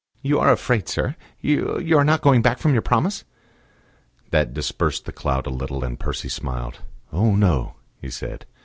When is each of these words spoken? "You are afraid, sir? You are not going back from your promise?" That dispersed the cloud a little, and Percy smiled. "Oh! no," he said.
"You 0.23 0.39
are 0.39 0.51
afraid, 0.51 0.89
sir? 0.89 1.15
You 1.41 1.77
are 1.95 2.03
not 2.03 2.23
going 2.23 2.41
back 2.41 2.57
from 2.57 2.73
your 2.73 2.81
promise?" 2.81 3.23
That 4.31 4.51
dispersed 4.51 5.05
the 5.05 5.11
cloud 5.11 5.45
a 5.45 5.51
little, 5.51 5.83
and 5.83 5.99
Percy 5.99 6.27
smiled. 6.27 6.79
"Oh! 7.13 7.35
no," 7.35 7.75
he 7.99 8.09
said. 8.09 8.47